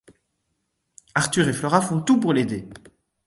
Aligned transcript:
Arthur 1.13 1.47
et 1.47 1.53
Flora 1.53 1.79
font 1.79 2.01
tout 2.01 2.19
pour 2.19 2.33
l'aider. 2.33 2.67